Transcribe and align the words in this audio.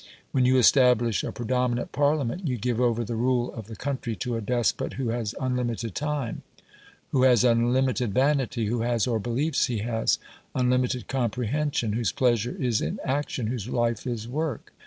When 0.31 0.45
you 0.45 0.57
establish 0.57 1.23
a 1.23 1.31
predominant 1.31 1.91
Parliament, 1.91 2.47
you 2.47 2.57
give 2.57 2.81
over 2.81 3.03
the 3.03 3.15
rule 3.15 3.53
of 3.53 3.67
the 3.67 3.75
country 3.75 4.15
to 4.15 4.35
a 4.35 4.41
despot 4.41 4.93
who 4.93 5.09
has 5.09 5.35
unlimited 5.39 5.93
time 5.93 6.41
who 7.09 7.21
has 7.21 7.43
unlimited 7.43 8.11
vanity 8.11 8.65
who 8.65 8.81
has, 8.81 9.05
or 9.05 9.19
believes 9.19 9.67
he 9.67 9.77
has, 9.85 10.17
unlimited 10.55 11.07
comprehension, 11.07 11.93
whose 11.93 12.11
pleasure 12.11 12.55
is 12.59 12.81
in 12.81 12.99
action, 13.05 13.45
whose 13.45 13.67
life 13.69 14.07
is 14.07 14.27
work. 14.27 14.73